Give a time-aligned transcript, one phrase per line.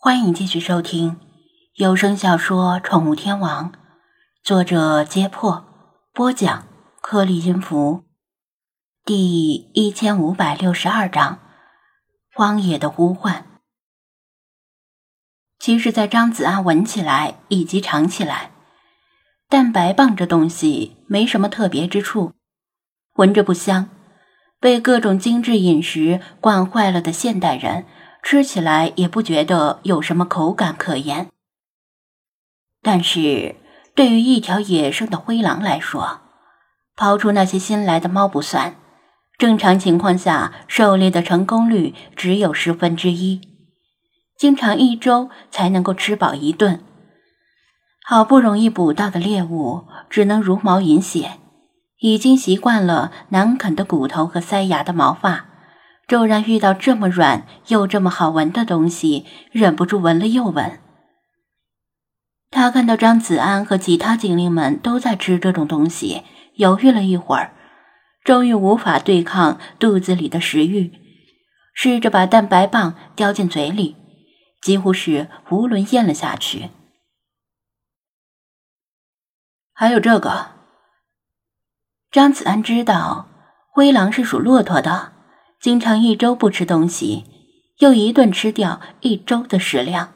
[0.00, 1.18] 欢迎继续收听
[1.74, 3.72] 有声小说《宠物天王》，
[4.44, 5.64] 作者：揭破，
[6.14, 6.68] 播讲：
[7.00, 8.04] 颗粒音符，
[9.04, 11.34] 第一千五百六十二章
[12.32, 13.34] 《荒野的呼唤》。
[15.58, 18.52] 其实，在张子安闻起来以及尝起来，
[19.48, 22.34] 蛋白棒这东西没什么特别之处，
[23.14, 23.90] 闻着不香，
[24.60, 27.84] 被各种精致饮食惯坏了的现代人。
[28.30, 31.30] 吃起来也不觉得有什么口感可言，
[32.82, 33.56] 但是
[33.94, 36.20] 对于一条野生的灰狼来说，
[36.94, 38.76] 抛出那些新来的猫不算，
[39.38, 43.40] 正常情况下狩猎的成功率只有十分之一，
[44.36, 46.84] 经常一周才能够吃饱一顿，
[48.04, 51.38] 好不容易捕到的猎物只能茹毛饮血，
[52.00, 55.47] 已经习惯了难啃的骨头和塞牙的毛发。
[56.08, 60.80] 骤然遇到这么软又这么好闻的东西，忍不住闻了又闻。
[62.50, 66.22] 他看到张子安和其他精灵们都在吃这种东西，
[66.54, 67.52] 犹豫了一会儿，
[68.24, 70.90] 终于无法对抗肚子里的食欲，
[71.74, 73.94] 试着把蛋白棒叼进嘴里，
[74.62, 76.70] 几乎是囫囵咽了下去。
[79.74, 80.52] 还有这个，
[82.10, 83.28] 张子安知道
[83.70, 85.17] 灰狼是属骆驼的。
[85.60, 87.24] 经常一周不吃东西，
[87.78, 90.12] 又一顿吃掉一周的食量，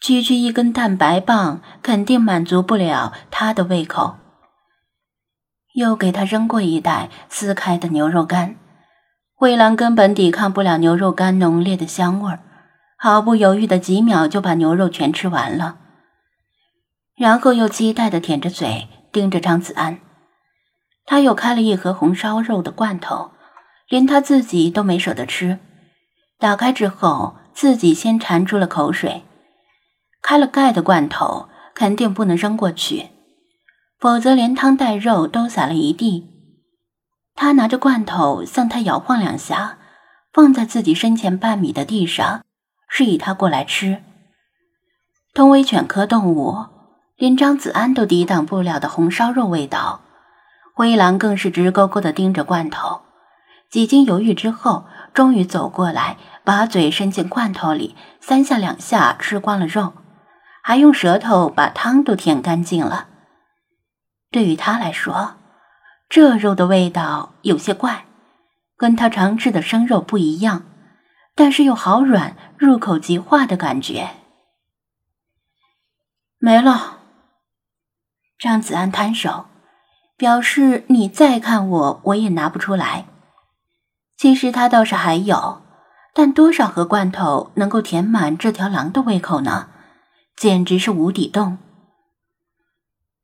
[0.00, 4.16] 区区一根蛋白棒肯定满足不了他的胃口。
[5.74, 8.56] 又给他扔过一袋撕开的牛肉干，
[9.34, 12.40] 灰狼根本抵抗不了牛肉干浓烈的香味儿，
[12.96, 15.78] 毫不犹豫的几秒就把牛肉全吃完了，
[17.16, 20.00] 然后又期待的舔着嘴盯着张子安。
[21.06, 23.30] 他又开了一盒红烧肉的罐头。
[23.88, 25.58] 连他自己都没舍得吃，
[26.38, 29.22] 打开之后自己先馋出了口水。
[30.22, 33.10] 开了盖的罐头肯定不能扔过去，
[33.98, 36.30] 否则连汤带肉都洒了一地。
[37.34, 39.78] 他拿着罐头向他摇晃两下，
[40.32, 42.42] 放在自己身前半米的地上，
[42.88, 44.02] 示意他过来吃。
[45.34, 46.56] 同为犬科动物，
[47.16, 50.00] 连张子安都抵挡不了的红烧肉味道，
[50.74, 53.02] 灰狼更是直勾勾地盯着罐头。
[53.74, 59.94] 几经犹豫之后，终于走过来，把嘴伸进罐头里，三下两下吃光了肉，
[60.62, 63.08] 还用舌头把汤都舔干净了。
[64.30, 65.34] 对于他来说，
[66.08, 68.06] 这肉的味道有些怪，
[68.76, 70.62] 跟他常吃的生肉不一样，
[71.34, 74.10] 但是又好软，入口即化的感觉。
[76.38, 77.00] 没了。
[78.38, 79.46] 张子安摊手，
[80.16, 83.06] 表示你再看我，我也拿不出来。
[84.16, 85.62] 其实他倒是还有，
[86.12, 89.68] 但多少盒罐头能够填满这条狼的胃口呢？
[90.36, 91.58] 简直是无底洞。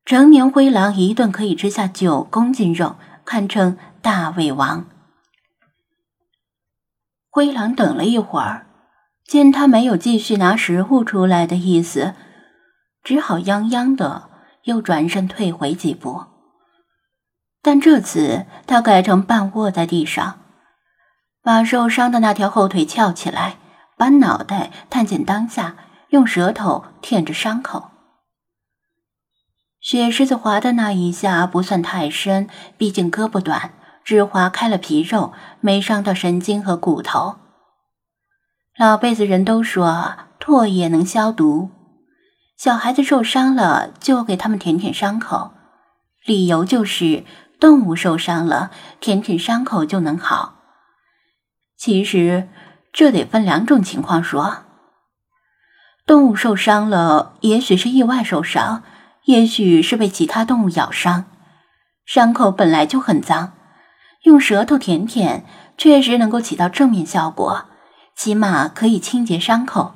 [0.04, 4.86] 成年灰狼一顿可以吃下九公斤肉，堪称大胃王。
[7.30, 8.66] 灰狼等了一会儿，
[9.24, 12.14] 见他没有继续拿食物出来的意思，
[13.04, 14.30] 只好泱泱的
[14.64, 16.24] 又转身退回几步。
[17.62, 20.38] 但这次他改成半卧在地上。
[21.42, 23.56] 把受伤的那条后腿翘起来，
[23.96, 25.76] 把脑袋探进裆下，
[26.10, 27.90] 用舌头舔着伤口。
[29.80, 33.72] 雪狮子划的那一下不算太深，毕竟胳膊短，
[34.04, 37.36] 只划开了皮肉，没伤到神经和骨头。
[38.76, 41.70] 老辈子人都说唾液能消毒，
[42.58, 45.52] 小孩子受伤了就给他们舔舔伤口，
[46.26, 47.24] 理由就是
[47.58, 48.70] 动物受伤了，
[49.00, 50.59] 舔舔伤口就能好。
[51.80, 52.46] 其实，
[52.92, 54.64] 这得分两种情况说。
[56.04, 58.82] 动物受伤了，也许是意外受伤，
[59.24, 61.24] 也许是被其他动物咬伤，
[62.04, 63.54] 伤口本来就很脏，
[64.24, 65.46] 用舌头舔舔，
[65.78, 67.64] 确实能够起到正面效果，
[68.14, 69.94] 起码可以清洁伤口。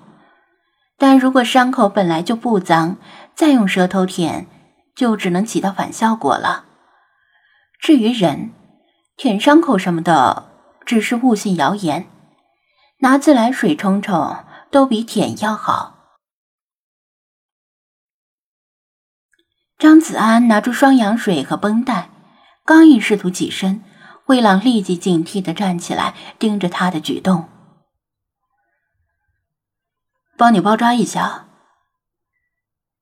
[0.97, 2.97] 但如果伤口本来就不脏，
[3.35, 4.47] 再用舌头舔，
[4.97, 6.64] 就只能起到反效果了。
[7.79, 8.53] 至于人，
[9.19, 10.54] 舔伤口什么的。
[10.85, 12.07] 只是误信谣言，
[12.99, 15.93] 拿自来水冲冲都比舔要好。
[19.79, 22.09] 张子安拿出双氧水和绷带，
[22.65, 23.83] 刚一试图起身，
[24.25, 27.49] 灰狼立即警惕的站起来，盯着他的举动。
[30.37, 31.49] 帮你包扎一下。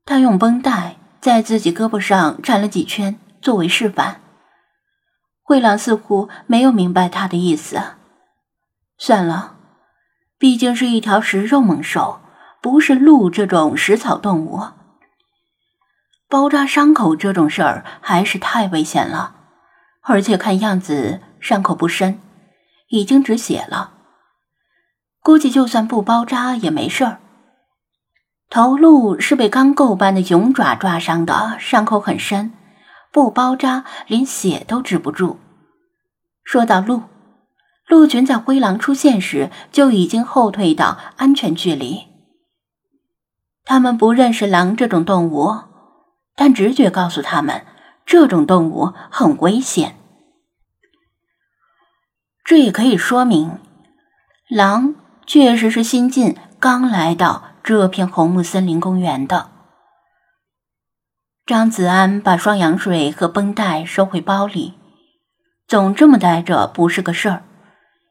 [0.05, 4.22] 他用绷带在自己胳膊上缠了几圈，作为示范。
[5.53, 7.79] 灰狼似乎没有明白他的意思。
[8.97, 9.57] 算了，
[10.39, 12.23] 毕竟是一条食肉猛兽，
[12.63, 14.63] 不是鹿这种食草动物。
[16.27, 19.35] 包扎伤口这种事儿还是太危险了，
[20.01, 22.19] 而且看样子伤口不深，
[22.89, 23.93] 已经止血了。
[25.21, 27.19] 估计就算不包扎也没事儿。
[28.49, 32.55] 头鹿是被钢构般的熊爪抓伤的，伤口很深，
[33.13, 35.39] 不包扎连血都止不住。
[36.43, 37.03] 说到鹿，
[37.87, 42.09] 鹿群在灰狼出现时就已经后退到安全距离。
[43.65, 45.53] 他们不认识狼这种动物，
[46.35, 47.65] 但直觉告诉他们，
[48.05, 49.95] 这种动物很危险。
[52.45, 53.59] 这也可以说明，
[54.49, 57.45] 狼确实是新晋刚来到。
[57.65, 59.49] 这片红木森林公园的
[61.53, 64.73] 张子安把双氧水和绷带收回包里，
[65.69, 67.43] 总这么待着不是个事儿。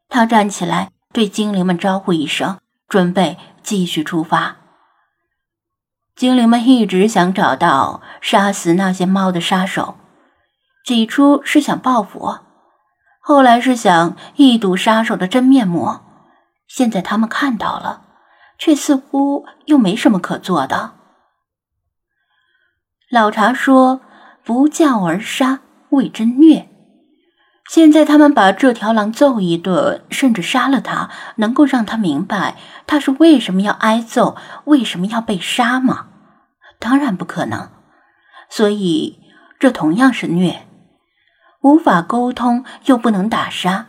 [0.08, 4.58] 他站起来对精灵们招呼一声，准备继续出发。
[6.14, 9.96] 精灵们一直想找到杀死那些猫的杀手，
[10.86, 12.38] 起初是想报复，
[13.18, 15.98] 后来是想一睹杀手的真面目，
[16.68, 18.02] 现在他们看到了。
[18.56, 20.92] 却似乎又没什么可做的。
[23.12, 24.00] 老茶说
[24.42, 25.60] ：“不教而杀，
[25.90, 26.70] 谓真虐。”
[27.68, 32.56] 现在他们把这条狼揍一顿，甚至杀了他，能够让他明白
[32.86, 36.06] 他是为什么要挨揍，为什么要被杀吗？
[36.78, 37.68] 当然不可能。
[38.48, 39.20] 所以
[39.60, 40.66] 这同样是虐，
[41.60, 43.88] 无法沟通又不能打杀，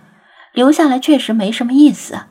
[0.51, 2.23] 留下来确实没什么意思。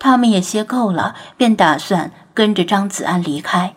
[0.00, 3.76] 他们也歇够了，便打算跟着张子安离开。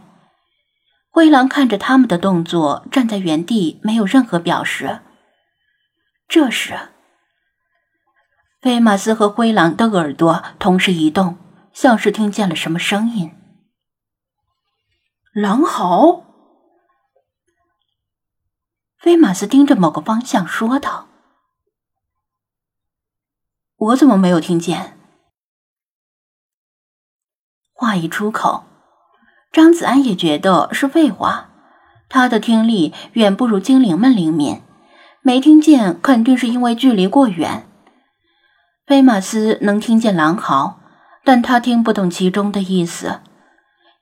[1.15, 4.99] 灰狼看着他们的动作，站在原地，没有任何表示。
[6.27, 6.89] 这时，
[8.59, 11.37] 菲马斯和灰狼的耳朵同时移动，
[11.71, 13.31] 像是听见了什么声音。
[15.31, 16.25] 狼嚎！
[18.97, 21.07] 菲马斯盯着某个方向说道
[23.77, 24.99] ：“我怎么没有听见？”
[27.71, 28.65] 话一出口，
[29.55, 31.47] 张子安也觉得是废话。
[32.09, 34.59] 他的听力远不如精灵们灵敏，
[35.21, 37.65] 没听见肯定是因为距离过远。
[38.85, 40.81] 菲马斯能听见狼嚎，
[41.23, 43.21] 但他听不懂其中的意思。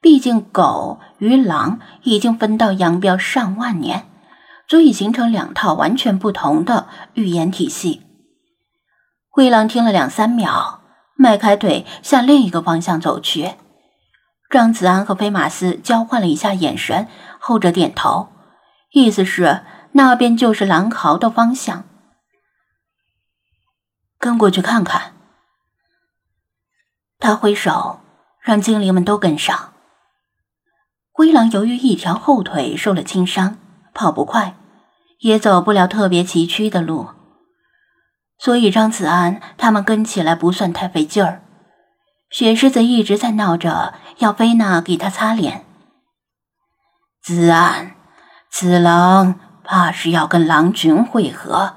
[0.02, 4.08] 毕竟狗与狼已经分道扬镳上万年，
[4.68, 8.02] 足以形成两套完全不同的语言体系。
[9.30, 10.82] 灰狼听了两三秒，
[11.16, 13.52] 迈开腿向另一个方向走去。
[14.54, 17.08] 张子安和飞马斯交换了一下眼神，
[17.40, 18.30] 后者点头，
[18.92, 19.64] 意思是
[19.94, 21.86] 那边就是狼嚎的方向。
[24.20, 25.14] 跟过去看看。
[27.18, 28.02] 他挥手
[28.42, 29.74] 让精灵们都跟上。
[31.12, 33.58] 灰狼由于一条后腿受了轻伤，
[33.92, 34.56] 跑不快，
[35.22, 37.10] 也走不了特别崎岖的路，
[38.38, 41.42] 所以张子安他们跟起来不算太费劲儿。
[42.34, 45.68] 雪狮子一直在闹着要菲娜给他擦脸。
[47.22, 47.96] 子安，
[48.50, 51.76] 此狼怕是要跟狼群会合，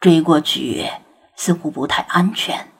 [0.00, 0.90] 追过去
[1.36, 2.72] 似乎不太安全。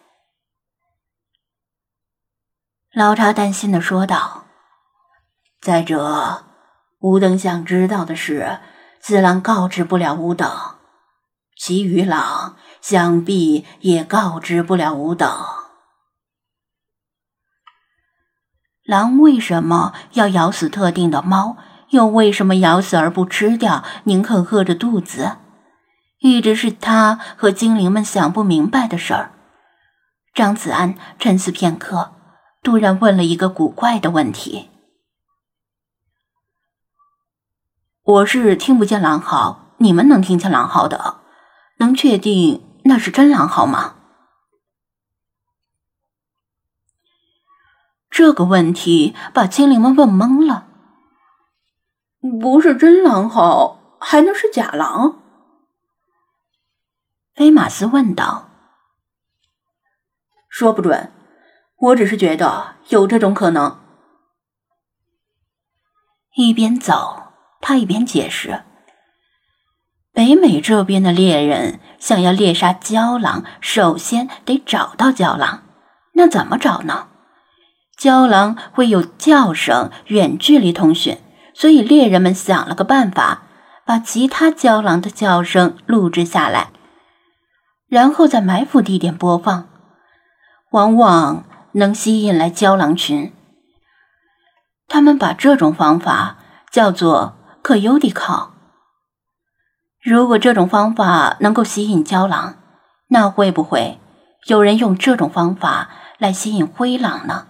[2.94, 4.46] 老查担心的说道
[5.60, 6.46] ：“再者，
[7.00, 8.60] 吾等想知道的是，
[8.98, 10.50] 子狼告知不了吾等，
[11.54, 15.30] 其余狼想必也告知不了吾等。”
[18.84, 21.56] 狼为什么要咬死特定的猫？
[21.90, 25.36] 又为什么咬死而不吃掉，宁可饿着肚子？
[26.18, 29.30] 一直是他和精灵们想不明白的事儿。
[30.34, 32.12] 张子安沉思片刻，
[32.62, 34.70] 突然问了一个古怪的问题
[38.02, 41.18] ：“我是听不见狼嚎，你们能听见狼嚎的，
[41.78, 43.93] 能确定那是真狼嚎吗？”
[48.14, 50.68] 这个问题把精灵们问懵了。
[52.40, 55.20] 不是真狼嚎，还能是假狼？
[57.34, 58.50] 菲马斯问道。
[60.48, 61.12] 说不准，
[61.76, 63.80] 我只是觉得有这种可能。
[66.36, 68.62] 一边走，他一边解释：
[70.12, 75.64] 北美这边的猎人想要猎杀郊狼，首先得找到郊狼，
[76.12, 77.08] 那怎么找呢？
[77.96, 81.18] 郊狼会有叫声，远距离通讯，
[81.54, 83.42] 所以猎人们想了个办法，
[83.86, 86.70] 把其他郊狼的叫声录制下来，
[87.88, 89.68] 然后在埋伏地点播放，
[90.72, 93.32] 往往能吸引来郊狼群。
[94.88, 96.36] 他们把这种方法
[96.70, 98.52] 叫做可优的考。
[100.02, 102.56] 如果这种方法能够吸引郊狼，
[103.08, 103.98] 那会不会
[104.46, 107.46] 有人用这种方法来吸引灰狼呢？